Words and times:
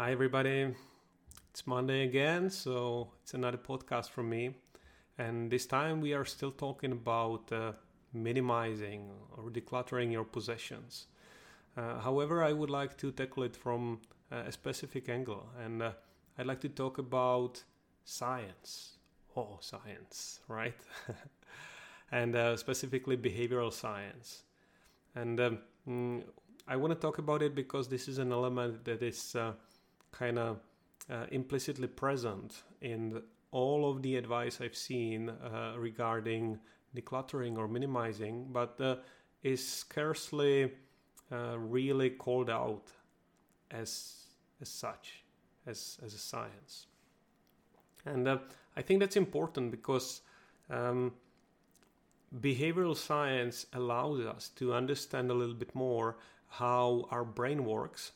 Hi, 0.00 0.12
everybody. 0.12 0.74
It's 1.50 1.66
Monday 1.66 2.04
again, 2.04 2.48
so 2.48 3.10
it's 3.22 3.34
another 3.34 3.58
podcast 3.58 4.08
from 4.08 4.30
me. 4.30 4.54
And 5.18 5.50
this 5.50 5.66
time 5.66 6.00
we 6.00 6.14
are 6.14 6.24
still 6.24 6.52
talking 6.52 6.92
about 6.92 7.52
uh, 7.52 7.72
minimizing 8.14 9.10
or 9.36 9.50
decluttering 9.50 10.10
your 10.10 10.24
possessions. 10.24 11.08
Uh, 11.76 12.00
however, 12.00 12.42
I 12.42 12.54
would 12.54 12.70
like 12.70 12.96
to 12.96 13.12
tackle 13.12 13.42
it 13.42 13.54
from 13.54 14.00
uh, 14.32 14.44
a 14.46 14.52
specific 14.52 15.10
angle, 15.10 15.46
and 15.62 15.82
uh, 15.82 15.92
I'd 16.38 16.46
like 16.46 16.62
to 16.62 16.70
talk 16.70 16.96
about 16.96 17.62
science. 18.06 18.96
Oh, 19.36 19.58
science, 19.60 20.40
right? 20.48 20.80
and 22.10 22.34
uh, 22.36 22.56
specifically 22.56 23.18
behavioral 23.18 23.70
science. 23.70 24.44
And 25.14 25.38
um, 25.40 25.58
mm, 25.86 26.22
I 26.66 26.76
want 26.76 26.94
to 26.94 26.98
talk 26.98 27.18
about 27.18 27.42
it 27.42 27.54
because 27.54 27.88
this 27.88 28.08
is 28.08 28.16
an 28.16 28.32
element 28.32 28.82
that 28.86 29.02
is 29.02 29.36
uh, 29.36 29.52
kind 30.12 30.38
of 30.38 30.60
uh, 31.10 31.26
implicitly 31.30 31.88
present 31.88 32.62
in 32.80 33.22
all 33.50 33.90
of 33.90 34.02
the 34.02 34.16
advice 34.16 34.60
I've 34.60 34.76
seen 34.76 35.28
uh, 35.28 35.74
regarding 35.76 36.58
decluttering 36.94 37.56
or 37.56 37.68
minimizing, 37.68 38.48
but 38.52 38.80
uh, 38.80 38.96
is 39.42 39.66
scarcely 39.66 40.72
uh, 41.32 41.58
really 41.58 42.10
called 42.10 42.50
out 42.50 42.84
as 43.70 44.26
as 44.60 44.68
such 44.68 45.24
as 45.66 45.98
as 46.04 46.14
a 46.14 46.18
science. 46.18 46.86
And 48.04 48.28
uh, 48.28 48.38
I 48.76 48.82
think 48.82 49.00
that's 49.00 49.16
important 49.16 49.70
because 49.70 50.22
um, 50.68 51.12
behavioral 52.40 52.96
science 52.96 53.66
allows 53.72 54.20
us 54.20 54.48
to 54.56 54.72
understand 54.72 55.30
a 55.30 55.34
little 55.34 55.54
bit 55.54 55.74
more 55.74 56.16
how 56.48 57.06
our 57.10 57.24
brain 57.24 57.64
works 57.64 58.12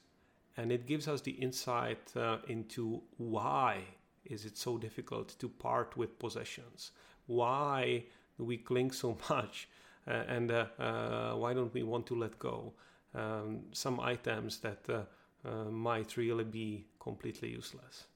and 0.56 0.70
it 0.70 0.86
gives 0.86 1.08
us 1.08 1.20
the 1.20 1.32
insight 1.32 2.12
uh, 2.16 2.38
into 2.48 3.02
why 3.16 3.80
is 4.24 4.44
it 4.44 4.56
so 4.56 4.78
difficult 4.78 5.38
to 5.38 5.48
part 5.48 5.96
with 5.96 6.18
possessions? 6.18 6.92
Why 7.26 8.04
do 8.38 8.44
we 8.44 8.56
cling 8.56 8.92
so 8.92 9.16
much 9.30 9.68
uh, 10.06 10.22
and 10.28 10.50
uh, 10.50 10.66
uh 10.78 11.32
why 11.32 11.54
don't 11.54 11.72
we 11.74 11.82
want 11.82 12.06
to 12.06 12.14
let 12.14 12.38
go? 12.38 12.72
Um, 13.14 13.62
some 13.72 14.00
items 14.00 14.58
that 14.58 14.84
uh, 14.88 15.50
might 15.70 16.16
really 16.16 16.44
be 16.44 16.86
completely 16.98 17.50
useless. 17.50 18.06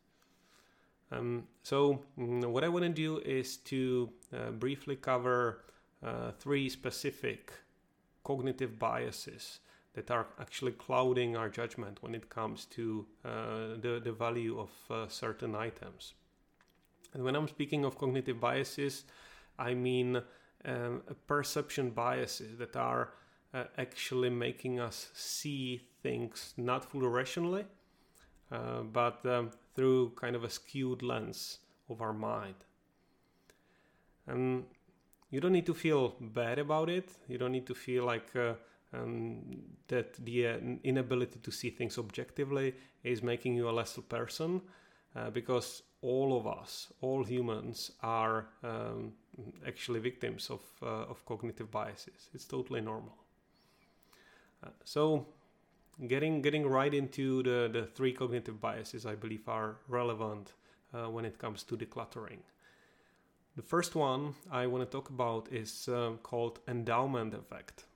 Um, 1.12 1.45
so 1.62 2.00
mm, 2.19 2.45
what 2.47 2.64
i 2.64 2.69
want 2.69 2.83
to 2.83 2.91
do 2.91 3.19
is 3.20 3.56
to 3.56 4.11
briefly 4.58 4.97
cover 4.97 5.64
three 6.39 6.69
specific 6.69 7.52
cognitive 8.25 8.78
biases 8.78 9.61
that 9.98 10.12
are 10.12 10.28
actually 10.41 10.70
clouding 10.70 11.36
our 11.36 11.48
judgment 11.48 11.98
when 12.02 12.14
it 12.14 12.30
comes 12.30 12.66
to 12.66 13.04
uh, 13.24 13.30
the, 13.82 14.00
the 14.05 14.12
value 14.12 14.56
of 14.60 14.70
uh, 14.90 15.08
certain 15.08 15.56
items. 15.56 16.14
And 17.14 17.24
when 17.24 17.34
I'm 17.34 17.48
speaking 17.48 17.84
of 17.84 17.98
cognitive 17.98 18.38
biases, 18.38 19.05
I 19.58 19.74
mean 19.74 20.22
um, 20.64 21.02
perception 21.27 21.90
biases 21.90 22.58
that 22.58 22.77
are 22.77 23.14
uh, 23.52 23.64
actually 23.77 24.30
making 24.30 24.78
us 24.78 25.08
see 25.14 25.82
things 26.00 26.55
not 26.56 26.84
fully 26.84 27.08
rationally, 27.08 27.64
uh, 28.52 28.83
but 28.83 29.27
um, 29.27 29.50
through 29.74 30.10
kind 30.10 30.36
of 30.36 30.44
a 30.44 30.50
skewed 30.50 31.02
lens 31.02 31.58
of 31.88 32.00
our 32.00 32.12
mind. 32.12 32.55
And 34.28 34.64
you 35.30 35.40
don't 35.40 35.52
need 35.52 35.66
to 35.66 35.74
feel 35.74 36.14
bad 36.20 36.60
about 36.60 36.88
it. 36.88 37.08
You 37.27 37.38
don't 37.38 37.52
need 37.52 37.66
to 37.66 37.74
feel 37.74 38.05
like 38.05 38.36
uh, 38.36 38.52
um, 38.92 39.62
that 39.89 40.14
the 40.25 40.47
uh, 40.47 40.56
inability 40.84 41.39
to 41.41 41.50
see 41.50 41.70
things 41.70 41.98
objectively 41.98 42.75
is 43.05 43.22
making 43.22 43.55
you 43.55 43.69
a 43.69 43.72
lesser 43.72 44.03
person 44.03 44.61
uh, 45.17 45.30
because 45.30 45.83
all 46.03 46.36
of 46.36 46.47
us, 46.47 46.92
all 47.00 47.25
humans, 47.25 47.92
are 48.03 48.47
um, 48.62 49.12
actually 49.67 50.00
victims 50.00 50.50
of, 50.50 50.61
uh, 50.83 51.11
of 51.11 51.24
cognitive 51.27 51.70
biases. 51.70 52.29
It's 52.35 52.45
totally 52.45 52.80
normal. 52.80 53.17
Uh, 54.62 54.68
so, 54.85 55.27
getting 56.07 56.42
getting 56.42 56.67
right 56.67 56.95
into 56.95 57.42
the, 57.42 57.68
the 57.73 57.86
three 57.86 58.12
cognitive 58.12 58.61
biases 58.61 59.07
I 59.07 59.14
believe 59.14 59.48
are 59.48 59.77
relevant 59.89 60.52
uh, 60.95 61.11
when 61.11 61.24
it 61.24 61.39
comes 61.39 61.62
to 61.64 61.77
decluttering. 61.77 62.39
The 63.57 63.62
first 63.62 63.96
one 63.96 64.35
I 64.51 64.67
want 64.67 64.85
to 64.85 64.91
talk 64.91 65.11
about 65.11 65.48
is 65.51 65.89
uh, 65.89 66.12
called 66.23 66.61
endowment 66.68 67.35
effect. 67.35 67.86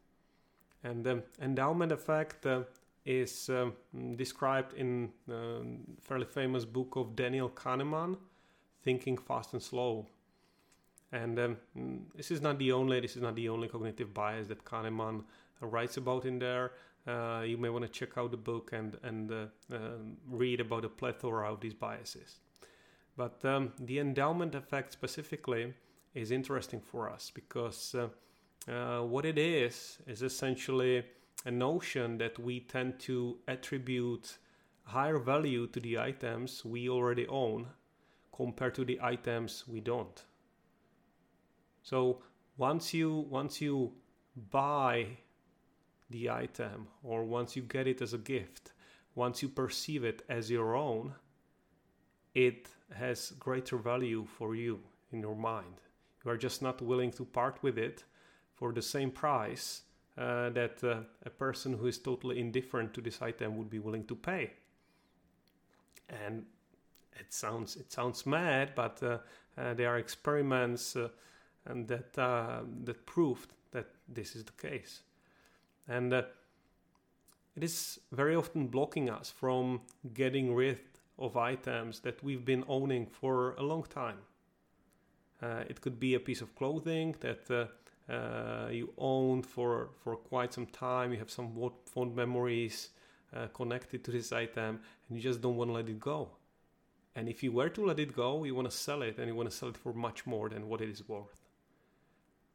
And 0.85 1.05
the 1.05 1.23
endowment 1.41 1.93
effect 1.93 2.45
uh, 2.47 2.63
is 3.05 3.51
um, 3.51 3.75
described 4.17 4.75
in 4.75 5.11
a 5.29 5.35
um, 5.35 5.79
fairly 6.01 6.27
famous 6.27 6.65
book 6.65 6.97
of 6.97 7.17
Daniel 7.17 7.49
Kahneman, 7.51 8.17
Thinking 8.83 9.17
Fast 9.17 9.53
and 9.53 9.63
Slow. 9.63 10.07
And 11.13 11.39
um, 11.39 11.57
this 12.15 12.31
is 12.31 12.41
not 12.41 12.59
the 12.59 12.73
only 12.73 13.01
this 13.01 13.17
is 13.17 13.23
not 13.23 13.37
the 13.37 13.49
only 13.49 13.69
cognitive 13.69 14.15
bias 14.15 14.49
that 14.49 14.65
Kahneman 14.65 15.25
uh, 15.63 15.67
writes 15.67 15.97
about 15.97 16.25
in 16.25 16.39
there. 16.39 16.73
Uh, 17.07 17.43
you 17.45 17.59
may 17.59 17.69
want 17.69 17.85
to 17.85 17.91
check 17.91 18.17
out 18.17 18.31
the 18.31 18.37
book 18.37 18.71
and 18.73 18.97
and 19.03 19.31
uh, 19.31 19.47
um, 19.75 20.17
read 20.29 20.61
about 20.61 20.85
a 20.85 20.89
plethora 20.89 21.53
of 21.53 21.61
these 21.61 21.75
biases. 21.75 22.39
But 23.17 23.45
um, 23.45 23.73
the 23.79 23.99
endowment 23.99 24.55
effect 24.55 24.93
specifically 24.93 25.75
is 26.15 26.31
interesting 26.31 26.81
for 26.81 27.11
us 27.11 27.31
because 27.35 27.95
uh, 28.69 29.01
what 29.01 29.25
it 29.25 29.39
is 29.39 29.99
is 30.07 30.23
essentially 30.23 31.05
a 31.45 31.51
notion 31.51 32.19
that 32.19 32.39
we 32.39 32.61
tend 32.61 32.99
to 33.01 33.39
attribute 33.49 34.39
higher 34.85 35.19
value 35.19 35.67
to 35.69 35.81
the 35.81 35.99
items 35.99 36.65
we 36.65 36.89
already 36.89 37.27
own 37.29 37.67
compared 38.33 38.75
to 38.75 38.85
the 38.85 39.01
items 39.03 39.65
we 39.67 39.81
don't. 39.81 40.25
So 41.83 42.23
once 42.57 42.95
you 42.95 43.27
once 43.29 43.61
you 43.61 43.93
buy 44.51 45.07
the 46.11 46.31
item 46.31 46.89
or 47.03 47.25
once 47.25 47.57
you 47.57 47.63
get 47.63 47.87
it 47.87 48.01
as 48.01 48.13
a 48.13 48.19
gift, 48.19 48.73
once 49.15 49.43
you 49.43 49.49
perceive 49.49 50.05
it 50.05 50.23
as 50.29 50.51
your 50.51 50.77
own, 50.77 51.15
it 52.35 52.69
has 52.95 53.33
greater 53.39 53.77
value 53.77 54.25
for 54.39 54.55
you 54.55 54.81
in 55.11 55.21
your 55.21 55.37
mind. 55.37 55.81
You 56.25 56.31
are 56.31 56.37
just 56.37 56.63
not 56.63 56.81
willing 56.81 57.11
to 57.13 57.25
part 57.25 57.63
with 57.63 57.79
it 57.79 58.05
for 58.63 58.73
the 58.73 58.81
same 58.81 59.11
price 59.11 59.83
uh, 60.17 60.49
that 60.51 60.85
uh, 60.85 61.01
a 61.27 61.31
person 61.31 61.73
who 61.73 61.89
is 61.89 61.99
totally 61.99 62.39
indifferent 62.39 62.95
to 62.95 63.01
this 63.01 63.21
item 63.21 63.57
would 63.57 63.69
be 63.69 63.81
willing 63.81 64.05
to 64.05 64.15
pay. 64.15 64.53
And 66.09 66.45
it 67.19 67.33
sounds 67.33 67.75
it 67.75 67.91
sounds 67.91 68.25
mad, 68.25 68.75
but 68.77 69.03
uh, 69.03 69.19
uh 69.59 69.75
there 69.75 69.89
are 69.89 69.99
experiments 69.99 70.95
uh, 70.95 71.09
and 71.65 71.89
that 71.89 72.17
uh, 72.17 72.61
that 72.85 73.05
proved 73.05 73.51
that 73.73 73.87
this 74.09 74.37
is 74.37 74.45
the 74.45 74.69
case, 74.69 75.03
and 75.89 76.13
it 76.13 76.29
is 77.57 77.99
very 78.13 78.37
often 78.37 78.69
blocking 78.69 79.11
us 79.11 79.29
from 79.29 79.81
getting 80.15 80.55
rid 80.55 80.79
of 81.19 81.37
items 81.37 82.01
that 82.01 82.23
we've 82.23 82.45
been 82.45 82.65
owning 82.69 83.07
for 83.07 83.55
a 83.59 83.63
long 83.63 83.85
time. 83.91 84.21
it 85.69 85.81
could 85.81 85.99
be 85.99 86.15
a 86.15 86.21
piece 86.21 86.43
of 86.43 86.55
clothing 86.55 87.17
that 87.19 87.51
uh, 88.09 88.69
you 88.71 88.93
owned 88.99 89.47
for 89.47 89.91
for 90.03 90.17
quite 90.17 90.53
some 90.53 90.67
time. 90.67 91.13
You 91.13 91.19
have 91.19 91.31
some 91.31 91.73
fond 91.87 92.15
memories 92.17 92.91
uh, 93.35 93.47
connected 93.49 94.05
to 94.05 94.11
this 94.11 94.33
item, 94.33 94.81
and 95.09 95.17
you 95.17 95.23
just 95.23 95.41
don't 95.41 95.57
want 95.57 95.71
to 95.71 95.75
let 95.75 95.89
it 95.89 96.01
go. 96.01 96.29
And 97.15 97.29
if 97.29 97.43
you 97.43 97.53
were 97.53 97.69
to 97.69 97.85
let 97.85 97.99
it 97.99 98.15
go, 98.15 98.45
you 98.45 98.55
want 98.55 98.71
to 98.71 98.77
sell 98.77 99.03
it, 99.03 99.19
and 99.19 99.29
you 99.29 99.35
want 99.35 99.51
to 99.51 99.57
sell 99.57 99.69
it 99.69 99.77
for 99.77 99.93
much 99.93 100.27
more 100.27 100.49
than 100.49 100.69
what 100.69 100.81
it 100.81 100.89
is 100.89 101.07
worth. 101.09 101.37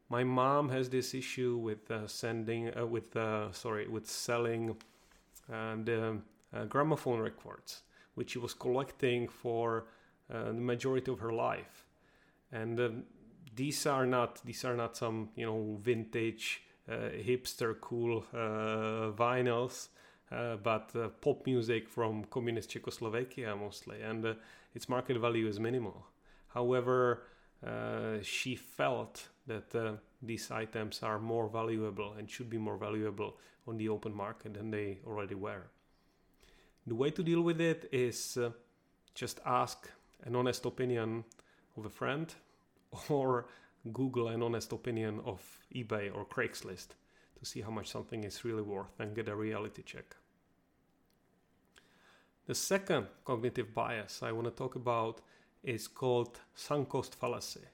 My 0.09 0.23
mom 0.23 0.69
has 0.69 0.89
this 0.89 1.13
issue 1.13 1.57
with 1.57 1.91
uh, 1.91 2.07
sending, 2.07 2.75
uh, 2.77 2.85
with 2.85 3.15
uh, 3.15 3.51
sorry, 3.51 3.87
with 3.87 4.09
selling 4.09 4.77
uh, 5.51 5.75
the 5.83 6.19
gramophone 6.69 7.19
records, 7.19 7.81
which 8.15 8.31
she 8.31 8.39
was 8.39 8.53
collecting 8.53 9.27
for 9.27 9.85
the 10.29 10.53
majority 10.53 11.11
of 11.11 11.19
her 11.19 11.33
life, 11.33 11.85
and 12.51 12.79
um, 12.79 13.03
these 13.57 13.85
are 13.85 14.05
not 14.05 14.39
these 14.45 14.63
are 14.63 14.75
not 14.75 14.95
some 14.95 15.29
you 15.35 15.45
know 15.45 15.77
vintage 15.81 16.61
uh, 16.89 17.09
hipster 17.11 17.75
cool 17.81 18.23
uh, 18.33 19.11
vinyls. 19.11 19.89
Uh, 20.29 20.57
but 20.57 20.91
uh, 20.93 21.07
pop 21.21 21.45
music 21.45 21.87
from 21.87 22.25
communist 22.25 22.69
Czechoslovakia 22.69 23.55
mostly, 23.55 24.01
and 24.01 24.25
uh, 24.25 24.33
its 24.75 24.89
market 24.89 25.17
value 25.17 25.47
is 25.47 25.57
minimal. 25.57 26.05
However, 26.49 27.23
she 28.23 28.55
felt 28.55 29.29
that 29.47 29.99
these 30.21 30.51
items 30.51 31.01
are 31.01 31.17
more 31.17 31.47
valuable 31.47 32.13
and 32.17 32.29
should 32.29 32.49
be 32.49 32.57
more 32.57 32.77
valuable 32.77 33.37
on 33.67 33.77
the 33.77 33.87
open 33.89 34.13
market 34.13 34.53
than 34.53 34.69
they 34.69 34.99
already 35.07 35.35
were. 35.35 35.63
The 36.85 36.95
way 36.95 37.09
to 37.11 37.23
deal 37.23 37.41
with 37.41 37.61
it 37.61 37.87
is 37.91 38.37
just 39.15 39.39
ask 39.45 39.89
an 40.25 40.35
honest 40.35 40.65
opinion 40.65 41.23
of 41.77 41.85
a 41.85 41.89
friend 41.89 42.33
or 43.09 43.47
Google 43.93 44.27
an 44.29 44.43
honest 44.43 44.71
opinion 44.71 45.21
of 45.25 45.41
eBay 45.73 46.13
or 46.13 46.25
Craigslist 46.25 46.89
to 47.39 47.45
see 47.45 47.61
how 47.61 47.69
much 47.69 47.87
something 47.87 48.23
is 48.23 48.43
really 48.43 48.61
worth 48.61 48.99
and 48.99 49.15
get 49.15 49.27
a 49.27 49.35
reality 49.35 49.83
check. 49.83 50.15
The 52.47 52.55
second 52.55 53.07
cognitive 53.25 53.73
bias 53.73 54.23
I 54.23 54.31
want 54.31 54.45
to 54.47 54.51
talk 54.51 54.75
about 54.75 55.21
is 55.63 55.87
called 55.87 56.39
sunk 56.55 56.89
cost 56.89 57.13
fallacy. 57.15 57.65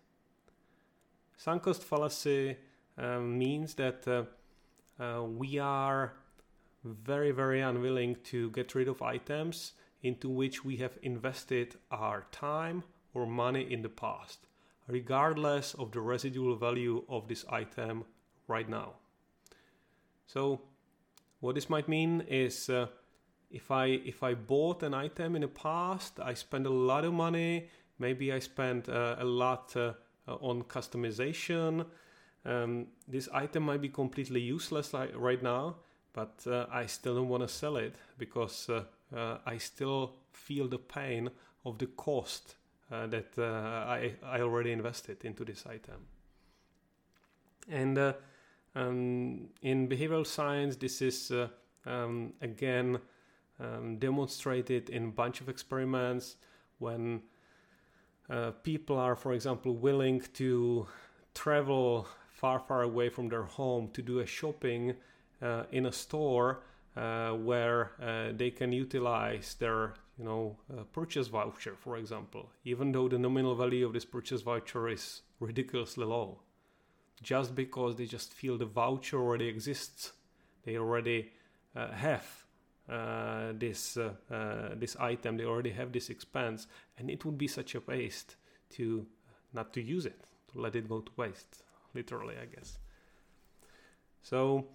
Sunk 1.38 1.64
cost 1.64 1.84
fallacy 1.84 2.58
um, 2.98 3.38
means 3.38 3.76
that 3.76 4.08
uh, 4.08 4.24
uh, 5.04 5.24
we 5.24 5.60
are 5.60 6.14
very, 6.84 7.32
very 7.32 7.62
unwilling 7.62 8.18
to 8.24 8.50
get 8.52 8.76
rid 8.76 8.88
of 8.88 9.02
items 9.02 9.74
into 10.02 10.30
which 10.30 10.66
we 10.66 10.78
have 10.78 10.98
invested 11.02 11.76
our 11.92 12.26
time 12.32 12.84
or 13.14 13.26
money 13.26 13.72
in 13.72 13.82
the 13.82 13.90
past, 13.90 14.40
regardless 14.88 15.74
of 15.76 15.92
the 15.92 16.02
residual 16.02 16.56
value 16.56 17.04
of 17.10 17.28
this 17.28 17.46
item 17.50 18.06
right 18.48 18.70
now. 18.70 18.94
So, 20.28 20.62
what 21.40 21.56
this 21.56 21.70
might 21.70 21.88
mean 21.88 22.22
is 22.28 22.70
uh, 22.70 22.88
if 23.52 23.70
I 23.72 23.86
if 23.86 24.24
I 24.24 24.34
bought 24.34 24.84
an 24.84 24.94
item 24.94 25.36
in 25.36 25.42
the 25.42 25.48
past, 25.48 26.20
I 26.20 26.34
spent 26.34 26.66
a 26.66 26.70
lot 26.70 27.06
of 27.06 27.14
money. 27.14 27.68
Maybe 28.00 28.34
I 28.34 28.40
spent 28.40 28.90
uh, 28.90 29.16
a 29.20 29.26
lot 29.26 29.76
uh, 29.76 29.94
on 30.28 30.64
customization. 30.64 31.86
Um, 32.46 32.88
this 33.08 33.30
item 33.34 33.64
might 33.64 33.82
be 33.82 33.90
completely 33.90 34.42
useless 34.42 34.94
like 34.94 35.12
right 35.16 35.42
now, 35.42 35.76
but 36.14 36.44
uh, 36.48 36.66
I 36.72 36.88
still 36.88 37.16
don't 37.16 37.30
want 37.30 37.44
to 37.44 37.48
sell 37.48 37.78
it 37.78 37.96
because 38.18 38.70
uh, 38.70 38.84
uh, 39.16 39.38
I 39.46 39.58
still 39.58 40.16
feel 40.32 40.68
the 40.68 40.80
pain 40.80 41.30
of 41.66 41.78
the 41.78 41.88
cost 41.88 42.56
uh, 42.56 42.63
that 43.10 43.38
I 43.38 44.14
I 44.24 44.42
already 44.42 44.72
invested 44.72 45.26
into 45.26 45.44
this 45.46 45.66
item. 45.66 46.08
And 47.70 47.98
um, 48.76 49.50
in 49.62 49.88
behavioral 49.88 50.26
science, 50.26 50.76
this 50.76 51.02
is 51.02 51.32
um, 51.86 52.34
again 52.42 53.00
um, 53.60 53.98
demonstrated 53.98 54.90
in 54.90 55.06
a 55.06 55.12
bunch 55.12 55.42
of 55.42 55.50
experiments 55.50 56.38
when 56.80 57.22
uh, 58.30 58.52
people 58.64 58.98
are, 58.98 59.16
for 59.16 59.34
example, 59.34 59.76
willing 59.76 60.22
to 60.34 60.88
travel 61.34 62.08
far, 62.30 62.60
far 62.60 62.82
away 62.84 63.10
from 63.10 63.30
their 63.30 63.44
home 63.44 63.90
to 63.94 64.02
do 64.02 64.20
a 64.20 64.26
shopping 64.26 64.94
uh, 65.42 65.64
in 65.72 65.86
a 65.86 65.92
store 65.92 66.64
uh, 66.96 67.32
where 67.32 67.92
uh, 68.02 68.32
they 68.36 68.50
can 68.50 68.72
utilize 68.72 69.56
their, 69.56 69.94
you 70.18 70.24
know, 70.24 70.58
uh, 70.72 70.84
purchase 70.84 71.28
voucher, 71.28 71.76
for 71.76 71.98
example, 71.98 72.50
even 72.64 72.92
though 72.92 73.10
the 73.10 73.18
nominal 73.18 73.56
value 73.56 73.86
of 73.86 73.94
this 73.94 74.06
purchase 74.06 74.42
voucher 74.42 74.88
is 74.90 75.22
ridiculously 75.40 76.06
low, 76.06 76.40
just 77.22 77.56
because 77.56 77.96
they 77.96 78.06
just 78.06 78.34
feel 78.34 78.58
the 78.58 78.66
voucher 78.66 79.18
already 79.18 79.48
exists, 79.48 80.14
they 80.66 80.78
already 80.78 81.32
uh, 81.76 81.92
have 81.92 82.44
uh, 82.90 83.54
this 83.54 83.98
uh, 83.98 84.12
uh, 84.30 84.76
this 84.76 84.96
item 84.98 85.38
they 85.38 85.46
already 85.46 85.70
have 85.70 85.94
this 85.94 86.10
expense 86.10 86.68
and 86.98 87.10
it 87.10 87.24
would 87.24 87.38
be 87.38 87.48
such 87.48 87.76
a 87.76 87.80
waste 87.88 88.36
to 88.70 89.06
not 89.54 89.72
to 89.72 89.82
use 89.82 90.06
it 90.06 90.20
to 90.52 90.60
let 90.60 90.76
it 90.76 90.90
go 90.90 91.00
to 91.00 91.12
waste 91.16 91.64
literally 91.94 92.36
i 92.42 92.46
guess. 92.46 92.78
So 94.22 94.66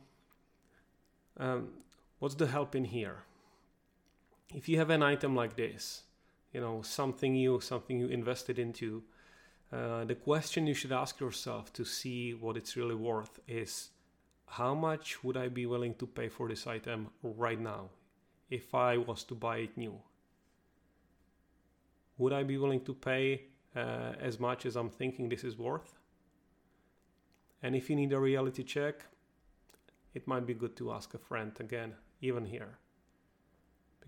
um, 1.39 1.69
what's 2.19 2.35
the 2.35 2.47
help 2.47 2.75
in 2.75 2.85
here 2.85 3.25
if 4.55 4.69
you 4.69 4.79
have 4.79 4.91
an 4.91 5.03
item 5.03 5.35
like 5.35 5.57
this 5.57 6.03
you 6.53 6.61
know 6.61 6.83
something 6.83 7.35
you 7.35 7.61
something 7.61 7.99
you 7.99 8.07
invested 8.09 8.59
into 8.59 9.03
uh, 9.73 10.05
the 10.05 10.15
question 10.15 10.67
you 10.67 10.75
should 10.75 10.93
ask 10.93 11.21
yourself 11.21 11.73
to 11.73 11.85
see 11.85 12.33
what 12.33 12.57
it's 12.57 12.77
really 12.77 12.95
worth 12.95 13.39
is 13.47 13.91
how 14.47 14.75
much 14.75 15.23
would 15.23 15.37
I 15.37 15.49
be 15.49 15.67
willing 15.67 15.95
to 15.97 16.07
pay 16.07 16.29
for 16.29 16.49
this 16.49 16.67
item 16.67 17.09
right 17.23 17.61
now 17.61 17.91
if 18.49 18.75
I 18.75 18.97
was 18.97 19.25
to 19.25 19.35
buy 19.35 19.59
it 19.59 19.77
new? 19.77 20.01
Would 22.17 22.33
I 22.33 22.43
be 22.43 22.57
willing 22.57 22.81
to 22.85 22.95
pay 22.95 23.43
uh, 23.77 24.13
as 24.19 24.41
much 24.41 24.65
as 24.65 24.75
I'm 24.75 24.89
thinking 24.89 25.29
this 25.29 25.45
is 25.45 25.59
worth? 25.59 25.99
And 27.63 27.77
if 27.77 27.91
you 27.91 27.97
need 27.97 28.13
a 28.13 28.19
reality 28.19 28.63
check, 28.63 29.05
it 30.15 30.27
might 30.27 30.47
be 30.47 30.55
good 30.55 30.77
to 30.77 30.93
ask 30.93 31.13
a 31.13 31.19
friend 31.19 31.53
again, 31.61 31.93
even 32.23 32.47
here. 32.47 32.79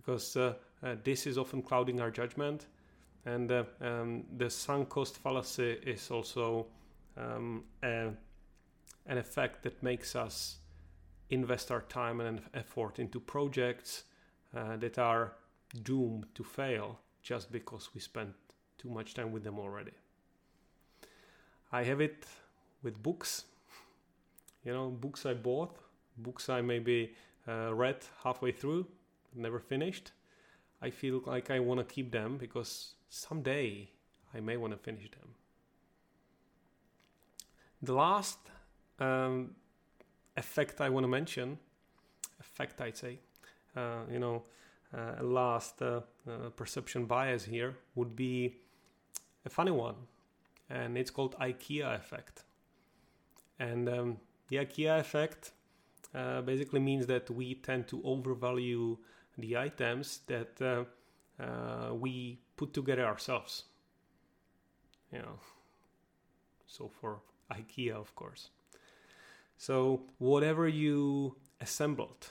Because 0.01 0.37
uh, 0.37 0.55
uh, 0.83 0.97
this 1.05 1.27
is 1.27 1.37
often 1.39 1.63
clouding 1.63 2.01
our 2.01 2.11
judgment, 2.11 2.67
and 3.27 3.53
uh, 3.53 3.65
um, 3.81 4.25
the 4.37 4.49
sunk 4.49 4.89
cost 4.89 5.19
fallacy 5.19 5.79
is 5.85 6.11
also 6.11 6.67
um, 7.17 7.65
a, 7.83 8.11
an 9.07 9.19
effect 9.19 9.63
that 9.63 9.83
makes 9.83 10.17
us 10.17 10.59
invest 11.29 11.71
our 11.71 11.83
time 11.83 12.21
and 12.21 12.41
effort 12.55 12.99
into 12.99 13.21
projects 13.21 14.05
that 14.53 14.99
are 14.99 15.35
doomed 15.85 16.27
to 16.35 16.43
fail 16.43 16.99
just 17.23 17.53
because 17.53 17.91
we 17.95 18.01
spent 18.01 18.31
too 18.79 18.89
much 18.89 19.15
time 19.15 19.31
with 19.31 19.45
them 19.45 19.59
already. 19.59 19.93
I 21.73 21.85
have 21.85 22.01
it 22.01 22.27
with 22.83 23.01
books. 23.03 23.45
You 24.65 24.73
know, 24.73 24.89
books 24.89 25.25
I 25.25 25.35
bought, 25.35 25.77
books 26.17 26.49
I 26.49 26.61
maybe 26.61 27.15
uh, 27.47 27.73
read 27.75 27.99
halfway 28.23 28.53
through, 28.53 28.87
never 29.35 29.59
finished. 29.59 30.13
I 30.83 30.91
feel 30.91 31.23
like 31.27 31.51
I 31.51 31.61
want 31.61 31.79
to 31.81 31.95
keep 31.95 32.11
them 32.11 32.39
because 32.39 32.95
someday 33.09 33.91
I 34.35 34.41
may 34.41 34.57
want 34.57 34.73
to 34.73 34.79
finish 34.79 35.11
them. 35.11 35.35
The 37.83 37.95
last 37.95 38.39
um, 38.99 39.55
effect 40.37 40.81
I 40.81 40.89
want 40.89 41.05
to 41.05 41.09
mention, 41.09 41.59
effect 42.39 42.81
I'd 42.81 42.97
say, 42.97 43.19
uh, 43.77 44.01
you 44.11 44.19
know, 44.19 44.43
uh, 44.97 45.23
last 45.23 45.81
uh, 45.83 46.01
perception 46.57 47.07
bias 47.07 47.45
here 47.45 47.77
would 47.95 48.17
be 48.17 48.57
a 49.45 49.51
funny 49.51 49.71
one, 49.71 49.95
and 50.69 50.99
it's 50.99 51.11
called 51.11 51.37
IKEA 51.39 51.95
effect. 51.95 52.45
And 53.59 53.89
um, 53.89 54.17
the 54.49 54.57
IKEA 54.57 54.99
effect 54.99 55.53
uh, 56.15 56.41
basically 56.43 56.81
means 56.81 57.07
that 57.07 57.31
we 57.31 57.55
tend 57.55 57.87
to 57.89 58.01
overvalue 58.05 58.97
the 59.39 59.57
items 59.57 60.21
that 60.27 60.61
uh, 60.61 60.85
uh, 61.43 61.95
we 61.95 62.39
put 62.57 62.73
together 62.73 63.05
ourselves. 63.05 63.65
You 65.13 65.19
know, 65.19 65.39
so 66.67 66.91
for 67.01 67.21
IKEA, 67.51 67.93
of 67.93 68.15
course. 68.15 68.51
So 69.57 70.03
whatever 70.19 70.69
you 70.69 71.37
assembled 71.61 72.31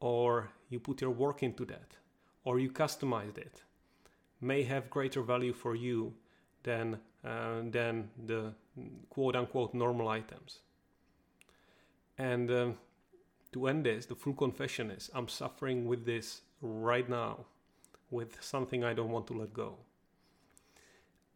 or 0.00 0.50
you 0.70 0.80
put 0.80 1.00
your 1.00 1.10
work 1.10 1.42
into 1.42 1.64
that, 1.66 1.96
or 2.44 2.58
you 2.58 2.70
customized 2.70 3.38
it, 3.38 3.62
may 4.40 4.62
have 4.62 4.90
greater 4.90 5.22
value 5.22 5.52
for 5.52 5.74
you 5.74 6.14
than 6.62 6.98
uh, 7.24 7.62
than 7.70 8.10
the 8.26 8.52
quote 9.10 9.36
unquote 9.36 9.74
normal 9.74 10.08
items. 10.08 10.60
And 12.16 12.50
uh, 12.50 12.70
to 13.58 13.68
end 13.68 13.84
this, 13.84 14.06
the 14.06 14.14
full 14.14 14.34
confession 14.34 14.90
is 14.90 15.10
I'm 15.14 15.28
suffering 15.28 15.86
with 15.86 16.04
this 16.04 16.42
right 16.60 17.08
now, 17.08 17.46
with 18.10 18.42
something 18.42 18.84
I 18.84 18.94
don't 18.94 19.10
want 19.10 19.26
to 19.28 19.34
let 19.34 19.52
go. 19.52 19.76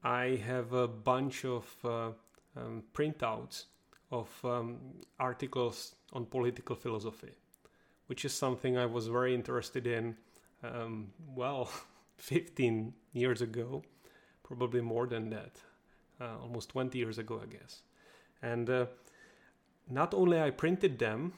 I 0.04 0.40
have 0.46 0.72
a 0.72 0.88
bunch 0.88 1.44
of 1.44 1.64
uh, 1.84 2.10
um, 2.56 2.82
printouts 2.92 3.64
of 4.10 4.28
um, 4.44 4.78
articles 5.18 5.94
on 6.12 6.26
political 6.26 6.76
philosophy 6.76 7.32
which 8.12 8.26
is 8.26 8.34
something 8.34 8.76
I 8.76 8.84
was 8.84 9.06
very 9.06 9.34
interested 9.34 9.86
in, 9.86 10.16
um, 10.62 11.12
well, 11.34 11.70
15 12.18 12.92
years 13.14 13.40
ago, 13.40 13.82
probably 14.42 14.82
more 14.82 15.06
than 15.06 15.30
that, 15.30 15.56
uh, 16.20 16.36
almost 16.42 16.68
20 16.68 16.98
years 16.98 17.16
ago, 17.16 17.40
I 17.42 17.46
guess. 17.46 17.80
And 18.42 18.68
uh, 18.68 18.86
not 19.88 20.12
only 20.12 20.40
I 20.40 20.50
printed 20.50 20.98
them, 20.98 21.32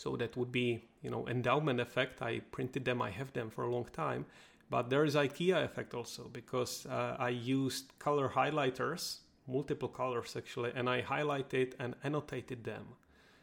so 0.00 0.16
that 0.16 0.34
would 0.34 0.50
be, 0.50 0.82
you 1.02 1.10
know, 1.10 1.28
endowment 1.28 1.78
effect. 1.78 2.22
I 2.22 2.40
printed 2.52 2.86
them, 2.86 3.02
I 3.02 3.10
have 3.10 3.34
them 3.34 3.50
for 3.50 3.64
a 3.64 3.70
long 3.70 3.84
time. 3.92 4.24
But 4.70 4.88
there 4.88 5.04
is 5.04 5.14
IKEA 5.14 5.62
effect 5.62 5.92
also 5.94 6.30
because 6.32 6.86
uh, 6.86 7.16
I 7.18 7.28
used 7.28 7.92
color 7.98 8.30
highlighters, 8.30 9.18
multiple 9.46 9.88
colors 9.88 10.36
actually, 10.36 10.72
and 10.74 10.88
I 10.88 11.02
highlighted 11.02 11.74
and 11.78 11.96
annotated 12.02 12.64
them. 12.64 12.84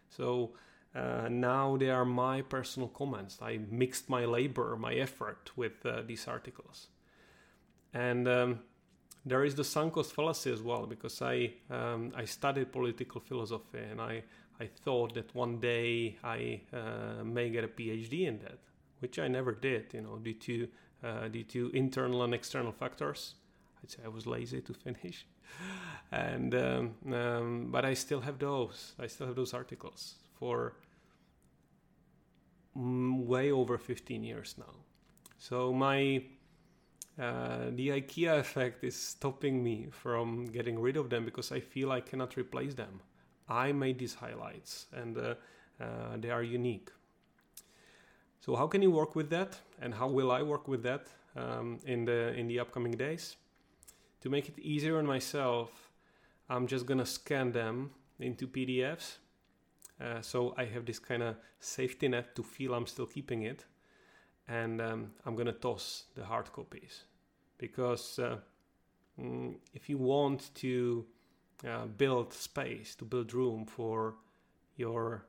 So 0.10 0.54
uh, 0.96 1.28
now 1.30 1.78
they 1.78 1.92
are 1.92 2.06
my 2.06 2.42
personal 2.42 2.88
comments. 2.88 3.38
I 3.40 3.60
mixed 3.70 4.10
my 4.10 4.26
labor, 4.26 4.76
my 4.80 4.94
effort 4.96 5.52
with 5.56 5.86
uh, 5.86 6.02
these 6.08 6.28
articles. 6.28 6.88
And 7.94 8.28
um, 8.28 8.60
there 9.28 9.44
is 9.44 9.56
the 9.56 9.64
sunk 9.64 9.94
cost 9.94 10.14
fallacy 10.14 10.52
as 10.52 10.62
well, 10.62 10.86
because 10.86 11.22
I 11.22 11.54
um, 11.70 12.12
I 12.16 12.26
studied 12.26 12.72
political 12.72 13.22
philosophy 13.22 13.80
and 13.92 14.00
I, 14.02 14.24
I 14.60 14.68
thought 14.84 15.14
that 15.16 15.34
one 15.36 15.60
day 15.60 16.18
I 16.24 16.62
uh, 16.74 17.24
may 17.24 17.50
get 17.50 17.64
a 17.64 17.68
PhD 17.68 18.28
in 18.28 18.40
that, 18.40 18.60
which 19.00 19.20
I 19.20 19.28
never 19.28 19.52
did, 19.52 19.94
you 19.94 20.02
know, 20.02 20.18
due 20.18 20.34
to 20.34 20.68
uh, 21.04 21.28
due 21.28 21.44
to 21.44 21.72
internal 21.74 22.24
and 22.24 22.34
external 22.34 22.72
factors. 22.72 23.36
I'd 23.84 23.92
say 23.92 24.00
I 24.06 24.08
was 24.08 24.26
lazy 24.26 24.62
to 24.62 24.74
finish, 24.86 25.26
and 26.12 26.56
um, 26.56 26.96
um, 27.14 27.68
but 27.72 27.86
I 27.86 27.94
still 27.94 28.22
have 28.22 28.40
those. 28.40 28.94
I 29.00 29.08
still 29.08 29.28
have 29.28 29.36
those 29.36 29.54
articles 29.54 30.16
for 30.40 30.74
way 32.76 33.52
over 33.52 33.78
15 33.78 34.24
years 34.24 34.56
now. 34.58 34.76
So 35.40 35.74
my 35.74 36.24
uh, 37.20 37.72
the 37.72 37.90
IKEA 37.90 38.40
effect 38.40 38.84
is 38.84 38.96
stopping 38.96 39.64
me 39.64 39.88
from 39.92 40.46
getting 40.46 40.80
rid 40.80 40.98
of 40.98 41.10
them 41.10 41.26
because 41.26 41.52
I 41.52 41.60
feel 41.60 41.92
I 41.92 42.02
cannot 42.02 42.38
replace 42.38 42.76
them. 42.76 43.02
I 43.50 43.72
made 43.72 43.98
these 43.98 44.14
highlights 44.14 44.86
and 44.94 45.18
uh, 45.18 45.36
uh, 45.82 46.18
they 46.18 46.30
are 46.30 46.44
unique. 46.44 46.90
So 48.40 48.56
how 48.56 48.68
can 48.68 48.82
you 48.82 48.92
work 48.92 49.16
with 49.16 49.30
that, 49.32 49.60
and 49.82 49.94
how 49.94 50.08
will 50.08 50.32
I 50.32 50.42
work 50.42 50.68
with 50.68 50.84
that 50.84 51.08
um, 51.36 51.80
in 51.86 52.06
the 52.06 52.34
in 52.34 52.48
the 52.48 52.60
upcoming 52.60 52.94
days? 52.94 53.36
To 54.22 54.30
make 54.30 54.48
it 54.48 54.58
easier 54.60 54.98
on 54.98 55.06
myself, 55.06 55.92
I'm 56.50 56.66
just 56.68 56.86
gonna 56.86 57.06
scan 57.06 57.52
them 57.52 57.92
into 58.20 58.48
PDFs. 58.48 59.18
Uh, 60.00 60.22
so 60.22 60.54
I 60.58 60.66
have 60.66 60.86
this 60.86 61.00
kind 61.00 61.24
of 61.24 61.36
safety 61.60 62.08
net 62.08 62.36
to 62.36 62.44
feel 62.44 62.74
I'm 62.74 62.88
still 62.88 63.08
keeping 63.08 63.42
it, 63.42 63.66
and 64.48 64.82
um, 64.82 65.12
I'm 65.26 65.36
gonna 65.36 65.54
toss 65.54 66.06
the 66.16 66.24
hard 66.26 66.52
copies 66.54 67.04
because 67.58 68.20
uh, 68.20 68.38
mm, 69.20 69.56
if 69.74 69.90
you 69.90 69.98
want 69.98 70.54
to 70.56 71.06
uh, 71.68 71.86
build 71.88 72.34
space, 72.34 72.96
to 72.96 73.06
build 73.06 73.34
room 73.34 73.66
for 73.66 74.16
your 74.78 75.26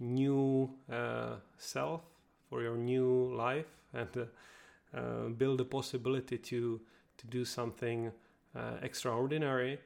new 0.00 0.70
uh, 0.92 1.36
self, 1.58 2.02
for 2.48 2.62
your 2.62 2.76
new 2.76 3.32
life, 3.36 3.66
and 3.94 4.08
uh, 4.16 4.96
uh, 4.96 5.28
build 5.28 5.58
the 5.58 5.64
possibility 5.64 6.38
to 6.38 6.80
to 7.18 7.26
do 7.26 7.44
something 7.44 8.10
uh, 8.56 8.76
extraordinary, 8.82 9.78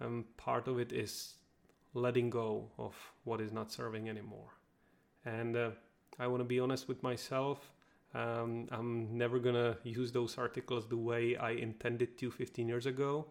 um, 0.00 0.24
part 0.36 0.66
of 0.66 0.80
it 0.80 0.92
is 0.92 1.34
letting 1.94 2.28
go 2.28 2.68
of 2.78 2.94
what 3.24 3.40
is 3.40 3.52
not 3.52 3.70
serving 3.70 4.08
anymore. 4.08 4.50
And 5.24 5.56
I 6.18 6.26
want 6.26 6.40
to 6.40 6.44
be 6.44 6.60
honest 6.60 6.88
with 6.88 7.02
myself. 7.02 7.70
Um, 8.14 8.66
I'm 8.70 9.16
never 9.16 9.38
gonna 9.38 9.78
use 9.84 10.12
those 10.12 10.36
articles 10.36 10.86
the 10.86 10.96
way 10.96 11.36
I 11.36 11.52
intended 11.52 12.18
to 12.18 12.30
15 12.30 12.68
years 12.68 12.86
ago, 12.86 13.26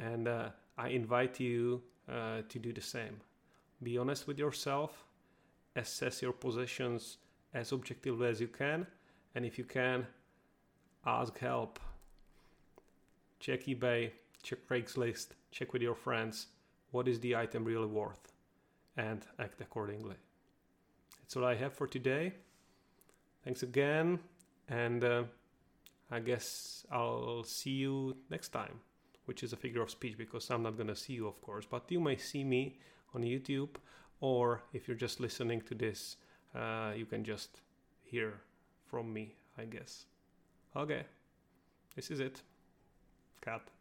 and 0.00 0.26
uh, 0.26 0.48
I 0.76 0.88
invite 0.88 1.38
you 1.38 1.82
uh, 2.08 2.42
to 2.48 2.58
do 2.58 2.72
the 2.72 2.80
same. 2.80 3.20
Be 3.82 3.98
honest 3.98 4.26
with 4.26 4.38
yourself, 4.38 5.04
assess 5.76 6.20
your 6.20 6.32
possessions 6.32 7.18
as 7.54 7.72
objectively 7.72 8.28
as 8.28 8.40
you 8.40 8.48
can, 8.48 8.86
and 9.34 9.44
if 9.44 9.58
you 9.58 9.64
can, 9.64 10.06
ask 11.06 11.38
help. 11.38 11.78
Check 13.38 13.64
eBay, 13.64 14.10
check 14.42 14.58
Craigslist, 14.68 15.28
check 15.50 15.72
with 15.72 15.82
your 15.82 15.94
friends 15.94 16.46
what 16.92 17.08
is 17.08 17.18
the 17.20 17.34
item 17.34 17.64
really 17.64 17.86
worth, 17.86 18.32
and 18.96 19.26
act 19.38 19.60
accordingly. 19.60 20.16
That's 21.20 21.36
all 21.36 21.44
I 21.44 21.54
have 21.54 21.72
for 21.72 21.86
today. 21.86 22.34
Thanks 23.44 23.64
again, 23.64 24.20
and 24.68 25.02
uh, 25.02 25.24
I 26.10 26.20
guess 26.20 26.86
I'll 26.92 27.42
see 27.42 27.70
you 27.70 28.16
next 28.30 28.50
time, 28.50 28.80
which 29.24 29.42
is 29.42 29.52
a 29.52 29.56
figure 29.56 29.82
of 29.82 29.90
speech 29.90 30.16
because 30.16 30.48
I'm 30.48 30.62
not 30.62 30.78
gonna 30.78 30.94
see 30.94 31.14
you, 31.14 31.26
of 31.26 31.40
course, 31.42 31.66
but 31.68 31.90
you 31.90 31.98
may 31.98 32.16
see 32.16 32.44
me 32.44 32.78
on 33.14 33.22
YouTube, 33.22 33.70
or 34.20 34.62
if 34.72 34.86
you're 34.86 34.96
just 34.96 35.18
listening 35.18 35.60
to 35.62 35.74
this, 35.74 36.18
uh, 36.54 36.92
you 36.96 37.04
can 37.04 37.24
just 37.24 37.60
hear 38.04 38.40
from 38.86 39.12
me, 39.12 39.34
I 39.58 39.64
guess. 39.64 40.06
Okay, 40.76 41.02
this 41.96 42.12
is 42.12 42.20
it. 42.20 42.42
Cut. 43.40 43.71